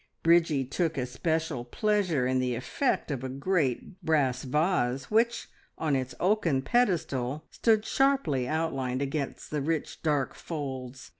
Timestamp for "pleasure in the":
1.63-2.55